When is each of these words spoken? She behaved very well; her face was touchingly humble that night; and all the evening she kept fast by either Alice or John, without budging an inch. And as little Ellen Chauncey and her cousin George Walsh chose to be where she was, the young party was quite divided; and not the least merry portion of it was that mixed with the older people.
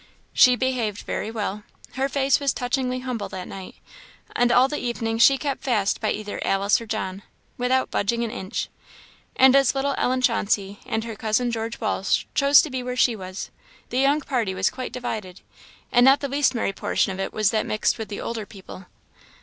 She 0.33 0.55
behaved 0.55 1.03
very 1.03 1.29
well; 1.29 1.61
her 1.93 2.09
face 2.09 2.39
was 2.39 2.53
touchingly 2.53 3.01
humble 3.01 3.29
that 3.29 3.47
night; 3.47 3.75
and 4.35 4.51
all 4.51 4.67
the 4.67 4.79
evening 4.79 5.19
she 5.19 5.37
kept 5.37 5.63
fast 5.63 6.01
by 6.01 6.09
either 6.09 6.41
Alice 6.43 6.81
or 6.81 6.87
John, 6.87 7.21
without 7.55 7.91
budging 7.91 8.23
an 8.23 8.31
inch. 8.31 8.67
And 9.35 9.55
as 9.55 9.75
little 9.75 9.93
Ellen 9.99 10.21
Chauncey 10.23 10.79
and 10.87 11.03
her 11.03 11.15
cousin 11.15 11.51
George 11.51 11.79
Walsh 11.79 12.25
chose 12.33 12.63
to 12.63 12.71
be 12.71 12.81
where 12.81 12.97
she 12.97 13.15
was, 13.15 13.51
the 13.91 13.99
young 13.99 14.21
party 14.21 14.55
was 14.55 14.71
quite 14.71 14.91
divided; 14.91 15.41
and 15.91 16.03
not 16.03 16.19
the 16.19 16.27
least 16.27 16.55
merry 16.55 16.73
portion 16.73 17.11
of 17.11 17.19
it 17.19 17.31
was 17.31 17.51
that 17.51 17.67
mixed 17.67 17.99
with 17.99 18.07
the 18.07 18.19
older 18.21 18.47
people. 18.47 18.87